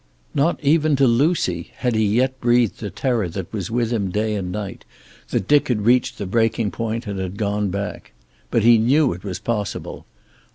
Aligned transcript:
Not 0.33 0.59
even 0.63 0.95
to 0.95 1.05
Lucy 1.05 1.71
had 1.75 1.93
he 1.93 2.03
yet 2.03 2.41
breathed 2.41 2.79
the 2.79 2.89
terror 2.89 3.29
that 3.29 3.53
was 3.53 3.69
with 3.69 3.93
him 3.93 4.09
day 4.09 4.33
and 4.33 4.51
night, 4.51 4.83
that 5.29 5.47
Dick 5.47 5.67
had 5.67 5.83
reached 5.85 6.17
the 6.17 6.25
breaking 6.25 6.71
point 6.71 7.05
and 7.05 7.19
had 7.19 7.37
gone 7.37 7.69
back. 7.69 8.11
But 8.49 8.63
he 8.63 8.79
knew 8.79 9.13
it 9.13 9.23
was 9.23 9.37
possible. 9.37 10.07